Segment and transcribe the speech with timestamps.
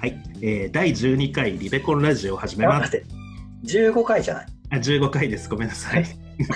[0.00, 2.96] はい、えー、第12回リベコンラジオを始めます。
[2.96, 3.06] 待って、
[3.66, 4.46] 15回じゃない？
[4.70, 5.48] あ15回です。
[5.48, 6.04] ごめんなさい。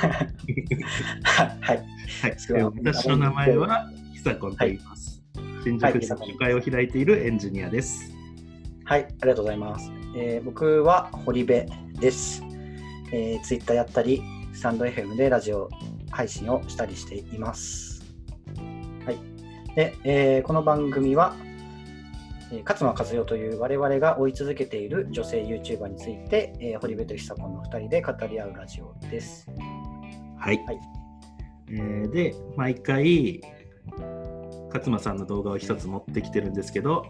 [1.24, 1.84] はい。
[2.22, 5.22] はい、すごいえー私の名前は久子と言います。
[5.64, 8.10] 新宿で初回を開いているエンジニアです。
[8.84, 9.90] はい、ありがとうございます。
[10.16, 11.66] えー僕は堀部
[12.00, 12.42] です。
[13.12, 14.22] えー、ツイッターやったり、
[14.54, 15.68] スタンド FM でラジオ
[16.10, 18.02] 配信をしたりしています。
[19.04, 19.18] はい。
[19.74, 21.53] で、えーこの番組は、えー
[22.62, 29.48] 勝間和代という我々が追い続けている女性 YouTuber について、えー堀部と久子の2人で語り合うラジオです。
[30.38, 30.58] はい。
[30.66, 30.80] はい
[31.68, 33.40] えーで、毎回、
[34.72, 37.06] 勝間さんの動画を一つ持ってきてるんですけど、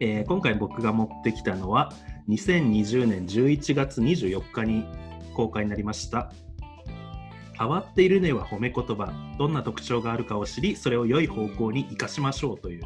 [0.00, 1.92] えー今回僕が持ってきたのは、
[2.28, 4.86] 2020年11月24日に
[5.34, 6.32] 公開になりました。
[7.58, 9.12] 変わっているねは褒め言葉。
[9.38, 12.82] どんな特徴があるかを知り、それを良い方向に生かしましょうという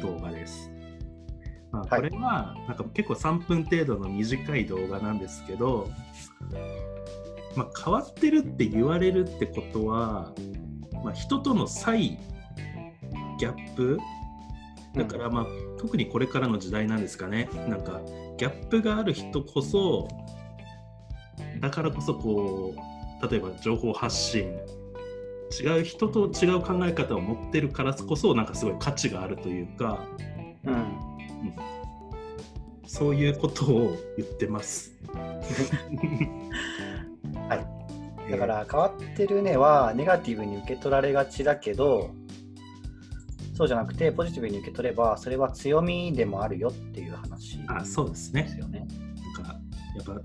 [0.00, 0.75] 動画です。
[1.76, 2.10] まあ、はい。
[2.10, 5.90] これはなんか結構3分程度の短い動画なんですけど、
[7.54, 10.32] まあ、変わってるって言われるってことは、
[11.04, 12.18] まあ、人との差異
[13.38, 13.98] ギャップ？
[14.94, 15.46] だからまあ、
[15.78, 17.50] 特にこれからの時代なんですかね。
[17.68, 18.00] なんか
[18.38, 20.08] ギャップがある人こそ
[21.60, 22.74] だからこそこ
[23.22, 24.56] う例えば情報発信
[25.62, 30.04] 違う人と違う考え方を持ってるからこそなんかすごい価値があるというか
[30.64, 31.15] うん。
[32.86, 34.92] そういうことを言ってます。
[37.48, 38.30] はい。
[38.30, 42.10] だから変わってるねはネガティブに受け取られがちだけど
[43.54, 48.42] そうじゃなくてポジティブに受け取ればそれは強みでもあるよっていう話あそうですね。
[48.42, 48.86] ですよね。
[49.36, 49.52] なんか
[49.96, 50.20] やっぱ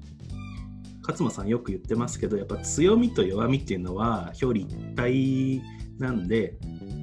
[1.01, 5.61] 勝間さんよく言ってますけどやっぱ強みと弱みっていうのは表裏一体
[5.99, 6.55] なんで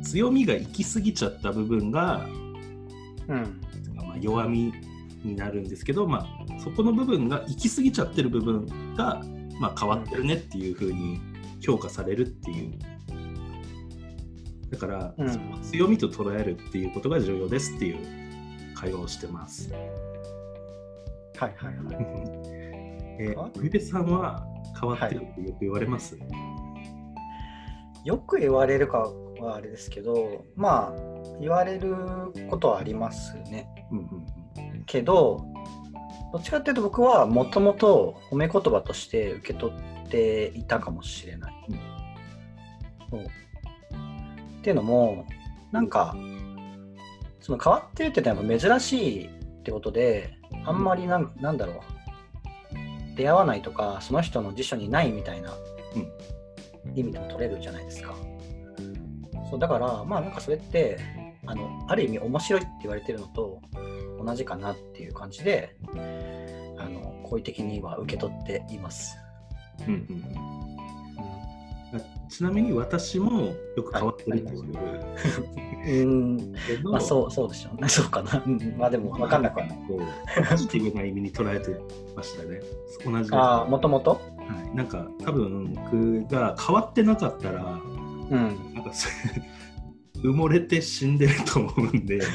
[0.02, 2.26] 強みが行き過ぎちゃった部分が、
[3.28, 3.60] うん。
[4.08, 4.72] まあ、弱み
[5.22, 9.22] になるんですけど、まあ、そこの部分が行き過ぎちゃってる部分が、
[9.60, 11.20] まあ、変わってるねっていうふうに
[11.60, 12.78] 評価されるっていう。
[14.70, 15.62] だから、うん。
[15.62, 19.72] 強みと捉えるっていうことが重要ですっていう会話をしてます。
[19.72, 19.82] はい
[21.40, 21.96] はいはい。
[23.20, 24.46] えー、上部さんは
[24.80, 26.16] 変わってるってよく言われます、
[28.04, 29.10] よく言われるか
[29.44, 31.94] はあれですけどまあ言われる
[32.50, 33.68] ことはありますね。
[33.90, 35.44] うんうんけど
[36.32, 39.72] どっちかっていうと僕はもともと褒め言葉として受け取
[40.06, 41.54] っていたかもしれない。
[43.10, 43.26] そうっ
[44.62, 45.24] ていうのも
[45.72, 46.16] なんか
[47.40, 50.34] その変わってるって言うのは珍しいってことで
[50.64, 55.52] あんまりなんなんだろう出会わないとかその人の辞書にないみたいな
[56.94, 58.14] 意味でも取れるじゃないですか。
[59.50, 60.98] そうだからまあなんかそれって
[61.46, 63.60] あのある意味面白いって言われてるのと
[64.22, 65.76] 同じかなっていう感じで
[66.78, 69.16] あの好意的には受け取っています。
[69.86, 70.58] うんうんうん
[72.28, 77.88] ちなみに私もよく変わってるって言われるうん、まあそうそうでしょうね。
[77.88, 78.42] そうかな。
[78.46, 79.78] うんまあでも分かんなくはない。
[79.88, 81.80] こうポジティブな意味に捉えて
[82.14, 82.60] ましたね。
[83.04, 84.10] 同じああ、もともと？
[84.10, 84.18] は
[84.70, 87.80] い、なんか多分僕が変わってなかったら
[88.30, 88.74] うん。
[88.74, 89.08] なんかそ
[90.22, 92.20] 埋もれて死んでると思うんで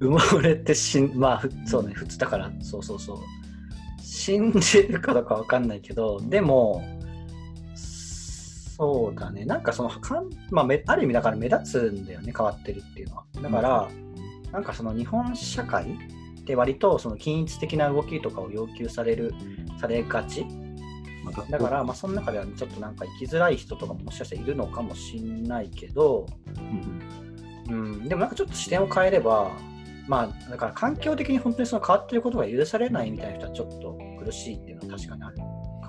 [0.00, 3.18] 埋もれて死ん、まあふそうね、普通だから、そうそうそう。
[4.02, 6.82] 死んでるかどうか分かんないけど、でも、
[7.74, 13.24] そうだね、なんかその、かんまあ、めある意味だから目立つんだよね、変わってるっていうのは。
[13.40, 13.88] だから、
[14.52, 15.96] なんかその日本社会
[16.40, 19.32] って割とその均一的な動きとかを要求される、
[19.80, 20.44] されがち。
[21.50, 26.26] だから、まあ、その中ではちょっとなんか生きづらい人とかももしかしたらいるのかもしんないけど、
[27.68, 29.50] うんうん、でもなんかちょっと視点を変えれば、
[30.08, 35.42] まあ、だから環境的に本当にその変わってることが許されないみたいな人はちょっと苦しいっていうのは確かにあるか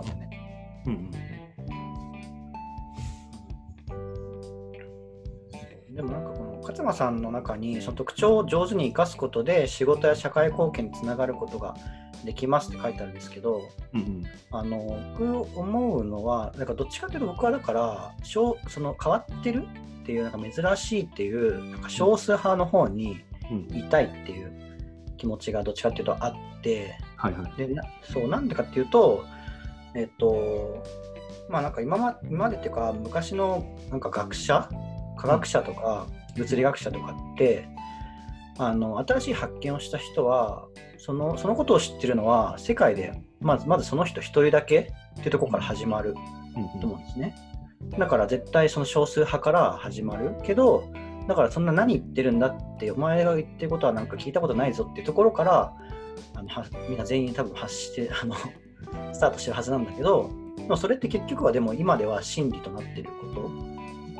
[0.03, 0.30] もね。
[0.88, 1.12] うんうん
[5.97, 11.76] でもなんかこの勝間さんの中にその特徴を上手に生かすことで仕事や社会貢献につながることが
[12.23, 14.23] できますって書いてあるんですけど、うんうん。
[14.52, 19.67] あの僕思うのはなんかどっちかというと僕はだから少その変わってる
[20.02, 23.22] っていうなんか珍しいっていうなんか少数派の方に
[23.52, 24.52] うんいたいっていう
[25.17, 27.52] 気持ちがどっちかっていうとあってはいはい。
[27.58, 29.25] でなそうなんでかっていうと
[29.96, 30.84] えっと
[31.49, 34.70] まあなんか今ま今までっていうか昔のなんか学者
[35.17, 37.67] 科学者とか物理学者とかって
[38.58, 40.67] あの新しい発見をした人は
[40.97, 46.16] そのそのことを知ってるのは世界でまずまずその人一人だけっていうところから始まる
[46.55, 47.35] うんと思うんですね。
[47.97, 50.91] だから絶対その少数派から始まるけど
[51.28, 55.73] だからそんな何言ってるんだって、お前が言ってることはなんか聞いたことないぞっていうところから、
[56.34, 58.35] あのはみんな全員多分発して、あの、
[59.14, 63.49] スタートしてるはずなんだけど、でもそれって結局はでも今では真理となってること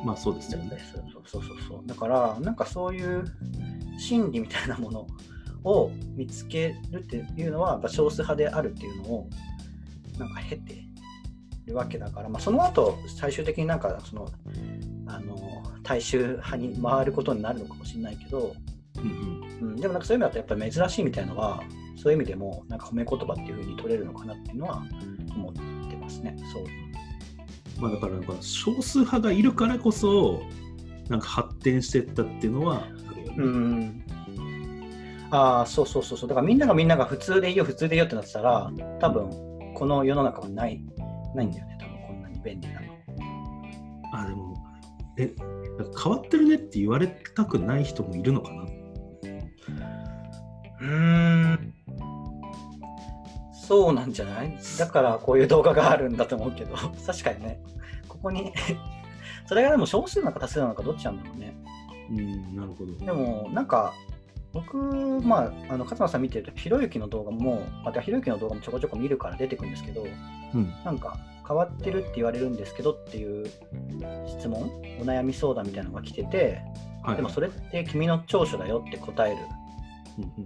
[0.04, 1.86] まあそうですよねそうそうそうそう。
[1.86, 3.24] だから、なんかそういう
[3.98, 5.06] 真理みたいなもの
[5.64, 9.28] を見つけるっていうのは、やっぱ少数派であるっていうのを、
[10.18, 10.84] なんか経て
[11.66, 14.28] るわけだから、まあ、その後、最終的になんか、その、
[15.06, 18.54] あの、大衆派に回ることになるのかもしれないけど、
[18.96, 19.10] うん
[19.62, 21.62] うんうん、でもなんかそういう意味だとやっぱり珍しいみたいのは、
[21.96, 24.82] そういう意味でも、なんか褒め言葉っていうふうに取れるのかなっていうのは
[25.34, 26.36] 思ってますね。
[26.52, 26.64] そう。
[27.80, 30.42] まあ、だからなんか少数派がいるからこそ
[31.08, 33.34] なんか発展していったっていうのはあるよね。
[33.38, 34.04] うん。
[35.30, 36.28] ああ、そうそうそうそう。
[36.28, 38.70] だからみんながみんなが普通でいいよ、普通でいいよってなってたら、
[39.00, 39.30] 多分
[39.74, 40.80] この世の中はない、
[41.34, 41.76] ないんだよね。
[41.80, 42.88] 多分こんなに便利なの。
[44.14, 44.54] あでも
[45.18, 45.34] え
[46.02, 48.62] 変わってるねって言われたくない人もいるのかな？
[48.62, 50.86] うー
[51.54, 51.74] ん。
[53.52, 54.56] そうなんじゃない？
[54.78, 56.74] だからこういう動画があるんだと思うけど、
[57.06, 57.60] 確かにね、
[58.08, 58.52] ここに、
[59.46, 61.54] それがでも少数なのか多数なのかどっちなんだろうね。
[62.10, 62.96] うんなるほど。
[63.04, 63.92] でも、なんか、
[64.60, 64.76] 僕、
[65.24, 70.06] まあ、あの勝間さん見てると、ひろゆきの動画も、またひろゆきの動画もちょこちょこ見るから出てくるんですけど、
[70.54, 70.72] うん。
[70.84, 73.46] なんか、変わってるって言われるんですけどっていう
[74.26, 74.62] 質問、
[75.00, 76.60] お悩み相談みたいなのが来てて、
[77.02, 79.38] はい、でもそれって君の長所だよって答える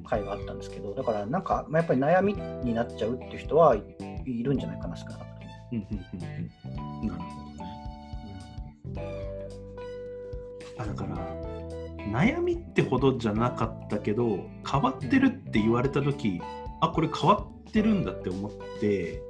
[0.08, 3.82] 回があったんですけど、だからなんか、まあ、やっぱり悩みになっちゃうっていう人はい
[4.24, 5.30] いるんじゃないかな、少なくとも。
[5.72, 7.08] うんうんうんうん。
[7.08, 9.12] なるほどね。
[10.78, 11.51] あだから
[12.10, 14.40] 悩みってほどじゃなかったけど
[14.70, 16.40] 変わってるって言われた時
[16.80, 18.50] あこれ変わってるんだって思っ
[18.80, 19.20] て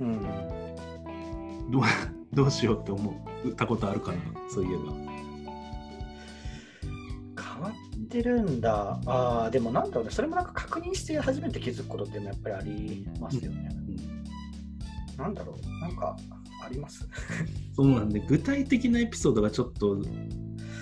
[0.00, 1.82] うんうんどう
[2.32, 3.10] どうしようって思
[3.50, 4.18] ったことあるかな
[4.50, 5.08] そういえば。
[7.42, 9.00] 変わってるんだ。
[9.06, 13.68] ああ、でもなんだろうね、それもなんか確認して初めて気づくことってやっぱりありますよね。
[13.72, 13.88] うん
[15.16, 16.16] なんだろう、なんか
[16.64, 17.08] あります？
[17.74, 19.96] そうなんで具体的なエピソードがちょっと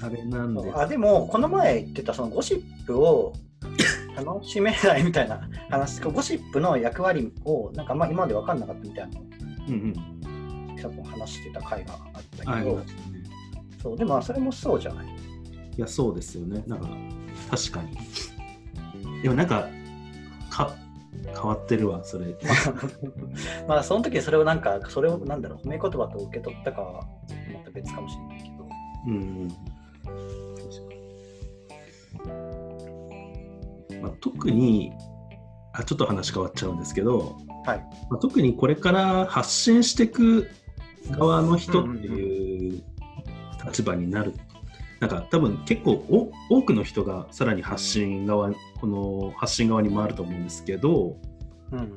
[0.02, 3.32] あれなんであでも、この前言ってたそのゴシップを
[4.16, 9.20] 楽しめないみたいな話、ゴシップの役割をなんかま今まで分かんなかったみたいな
[9.68, 9.76] うんう
[10.72, 10.76] ん。
[10.80, 12.84] 多分話してた回があったあけど、ね。
[13.82, 15.06] そうでもそれもそうじゃない？
[15.76, 16.62] いやそうですよね。
[16.66, 16.88] なんか
[17.50, 19.22] 確かに。
[19.22, 19.68] でもなんか
[20.50, 20.74] か
[21.24, 22.26] 変わってるわそれ。
[23.68, 26.92] まあその時それをなんかそれをなんだろう褒め言葉と受け取ったかは
[27.52, 28.66] また別かもしれないけど。
[29.06, 29.16] うんう
[29.46, 29.48] ん
[34.02, 34.92] まあ、特に
[35.72, 37.78] あちょっと話変わっちゃうんですけど、はい。
[38.10, 40.48] まあ、特にこれから発信していく
[41.10, 42.82] 側の人っていう
[43.64, 44.34] 立場になる、
[45.00, 45.92] なんか多分結構
[46.48, 51.16] お多くの人がさらに発信側この発信側に回ると思うんですけど
[51.72, 51.96] うん。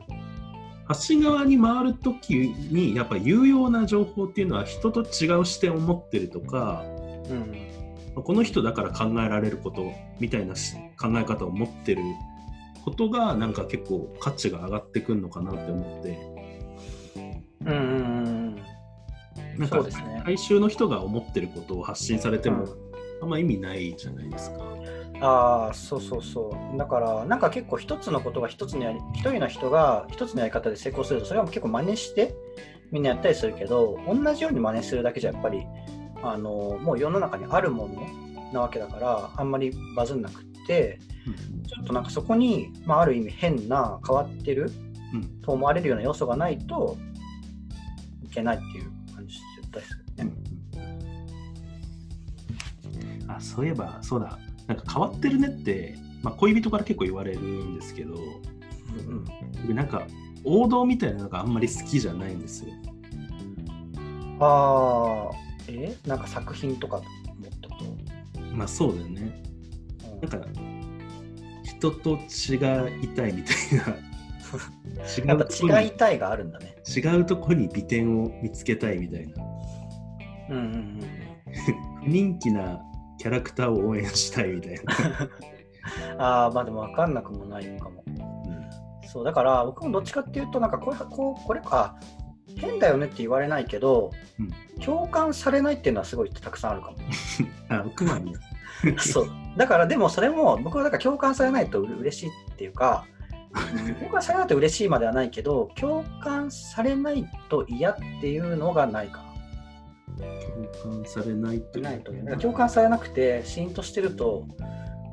[0.86, 6.84] 発信側に回るときにやっぱ有用な情報っていうのは人と違う視点を持ってるとか
[7.30, 7.89] うん
[8.21, 12.01] この人だから考えられることみたいなし考え方を持ってる
[12.83, 16.18] ことがなんか結構価値が上がってくるのかなって思って。
[17.62, 18.56] うんうんうん
[19.57, 20.24] なんかそうですね。
[20.25, 22.89] 大衆の人が思ってることを発信されてもうん。
[23.21, 24.64] あんま意味ないじゃないですか。
[25.21, 26.78] ああそうそうそう。
[26.78, 32.33] だからなんか結構一つのことが一つのやり一人の人が一つのやり方で成功するとそれは結構真似して
[32.92, 35.66] みんなやったりするけど同じように真似するだけじゃやっぱり
[36.23, 40.99] あのもう世の中にあるものなわけだからあんまりバズんなくって
[41.68, 44.71] ちょっとなんかそこに、まあ、ある意味変な変わってる
[45.14, 45.23] うん。
[45.42, 46.95] と思われるような要素がないと
[48.23, 50.33] いけないっていう感じ絶対するうんね。
[53.23, 53.31] うん。
[53.31, 54.38] あそういえばそうだ。
[54.68, 58.18] なんか変わってるねって、まあ、恋人から結構言われるんですけどう
[59.14, 59.26] ん
[59.64, 60.06] 僕なんか
[60.44, 62.69] 王道みたいなのがあんまり好きじゃないんですよ。
[64.40, 67.76] ああえなんか作品とかもっとと？
[68.54, 69.44] まあそうだよね。
[70.21, 70.47] うんなんか
[71.64, 72.59] 人と違い
[73.16, 73.95] たいみたいな
[75.33, 76.76] 違うと違いたいがあるんだね。
[76.88, 79.33] 違うとこに美点を見つけたいみたいな
[80.49, 80.99] うんうんうん。
[82.04, 82.81] 不人気な
[83.18, 84.76] キャラクターを応援したいみたい
[86.18, 88.04] な、 ああ、まあでも分かんなくもないのかも。
[89.06, 91.95] そう、だから僕もどっちかっていうと、なんかこれ、こうこれか、
[92.58, 96.98] 変だよねって言われないけど、うん共感されないっていうのはすごいたくさんあるかも。
[97.70, 97.86] あ
[99.00, 99.30] そう。
[99.58, 103.06] だからでもそれも、僕はだから共感されないとう嬉しいっていうか、
[104.00, 109.30] 共感されないと嬉しいまではないけど、共感されないと嫌っていうのがないかな。
[110.82, 114.46] 共感されないとないと共感されなくてシーンとしてると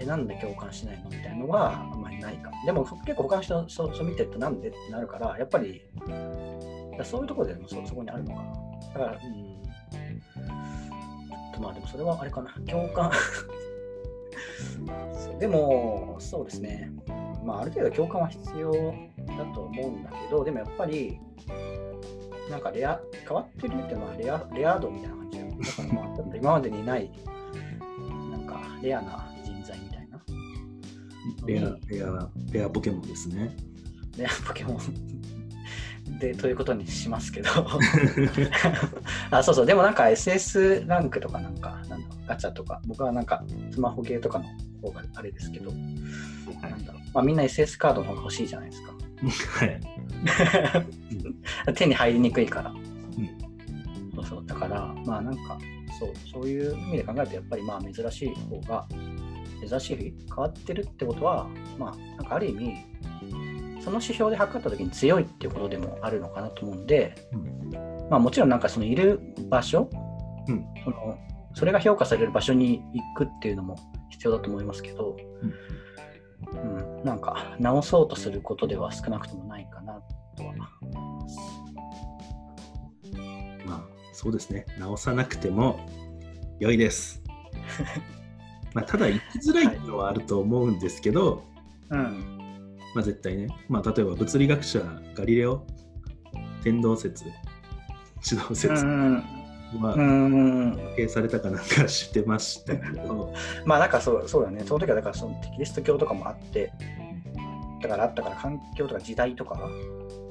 [0.01, 5.83] えなんで共感しないのみたいなのはあんまりないかもでも結構他の人そう見てるとなんでってなるからやっぱり
[6.99, 8.53] だそういうところでもそそこにあるのかな。
[8.95, 9.23] だからうん。
[9.23, 10.41] ちょ
[11.51, 12.51] っとまあでもそれはあれかな。
[12.67, 13.11] 共感。
[15.39, 16.91] でもそうですね。
[17.45, 21.19] まあある程度共感は必要だと思うんだけどでもやっぱり
[22.51, 27.11] なんかレア変わってるっていうのはレアレア度みたいな感じだからまあ 今までにない
[28.31, 30.21] なんかレアな人材みたいな。
[31.47, 33.55] レアレアレアポケモンですね。
[34.17, 34.79] レアポケモン
[36.19, 37.51] でということにしますけど。
[39.31, 39.67] あそうそう。
[39.67, 42.81] でもなんか SS ランクとかなんかなんだガチャとか。
[42.87, 44.45] 僕はなんかスマホゲーとかの
[44.83, 45.73] 方があれですけど。
[45.73, 48.95] なんだろう、まあ、みんな SS カードの方が欲しいじゃないですか。
[49.49, 49.81] はい。
[51.75, 52.77] 手に入りにくいから、ん。
[54.15, 54.47] そうそう。
[54.47, 55.59] だからまあなんか
[55.99, 58.87] そうそういう意味で考えるとやっぱりまあ珍しい方が
[59.67, 62.75] 珍しい変わってるってことはまあなんかある意味
[63.87, 67.71] その指標で測った時に強いっていうことでもあるのかなと思うんで、うん
[68.11, 69.89] まあもちろんなんかそのいる場所、
[70.49, 71.17] うんその
[71.55, 73.77] それが評価される場所に行くっていうのも
[74.11, 75.17] 必要だと思いますけど、
[76.53, 80.01] うんなんか直そうとすることでは少なくともないかな
[80.37, 80.69] とは思いま
[81.29, 81.39] す。
[83.65, 84.67] まあそうですね。
[84.81, 85.79] 直さなくても
[86.59, 87.23] 良いです。
[88.75, 91.45] まあただ行きづらいっていうのはあると思うんですけど、
[91.91, 92.36] うん
[92.97, 93.49] まあ絶対ね。
[93.69, 94.81] まあ例えば物理学者
[95.15, 95.67] ガリレオ
[96.65, 97.27] 天動説
[98.25, 99.25] 指導説うん
[99.83, 103.35] はうん計されたかなんかしてましたけど、
[103.67, 106.73] まあなんかそうそうだね、その時はだからそのテキリスト教とかもあって、
[107.83, 109.61] だからあったから環境とか時代とか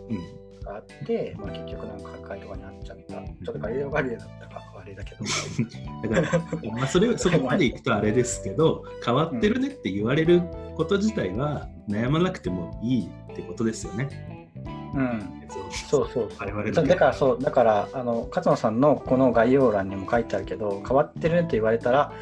[0.10, 3.14] うん、があって、まあ、結局なんか破壊とかになっちゃった。
[3.14, 5.24] ちょっとガリレオ・ガリレイだったかあれだけど。
[6.10, 10.42] だから、まあ、それそこまでいくとあれですけど変わってるねって言われる
[10.76, 14.50] こと自体は悩まなくてもいいってことですよね。
[14.96, 15.46] うん、
[15.90, 22.14] そうそう我々そうのだからそうだからあの勝野さんのこの概要欄にも書いてあるけど変わってるねと言われたら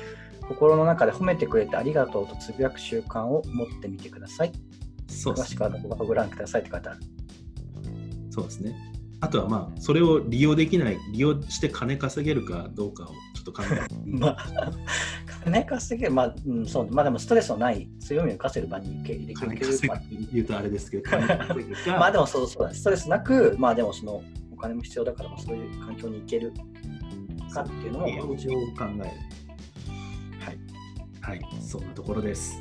[0.47, 4.51] 心の中で褒めてくれてありがとうとつぶやく習慣を持ってみてください。
[5.07, 6.99] そう詳しくは動画をご覧くださいって書いてある。
[8.31, 8.75] そうですね。
[9.21, 14.71] あとはまあそれを利用できない利用して金稼げるかどうかをちょっと考えて まあ、
[15.43, 19.93] 金稼げる、まあ、うん、そう、まあでもストレスのない強みを生かせる場に行けできる金稼ぐ
[20.31, 21.11] 言うとあれですけど
[21.91, 26.53] まあでもそうそうだ、ストレスなく、まあでもそのお金も必要だから、まあそういう環境に行ける
[27.53, 28.35] かっていうのも、利用を考
[28.81, 29.03] える。
[30.39, 30.59] はい。
[31.21, 32.59] はい、そんなところです。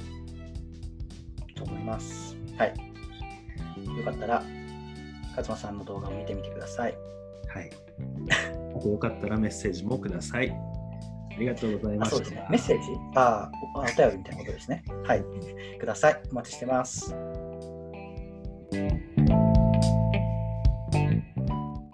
[1.56, 2.36] と思います。
[2.56, 2.74] はい。
[3.96, 4.44] よかったら、
[5.36, 6.96] 勝間さんの動画を見てみてください。
[7.48, 7.70] はい。
[8.76, 10.54] あとよかったらメッセージもください。
[11.42, 12.16] ありがとうございました。
[12.16, 12.46] あそうですね。
[12.50, 14.84] メッセージああ、おお便りみたいなことですね。
[15.04, 15.25] はい。
[15.78, 16.22] ください。
[16.30, 17.14] お待ちしてます。